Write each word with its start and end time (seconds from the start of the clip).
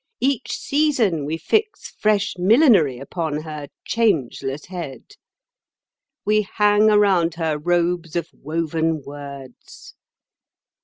Each 0.19 0.57
season 0.57 1.25
we 1.25 1.37
fix 1.37 1.91
fresh 1.99 2.33
millinery 2.39 2.97
upon 2.97 3.43
her 3.43 3.67
changeless 3.85 4.65
head. 4.65 5.03
We 6.25 6.47
hang 6.55 6.89
around 6.89 7.35
her 7.35 7.59
robes 7.59 8.15
of 8.15 8.27
woven 8.33 9.03
words. 9.03 9.93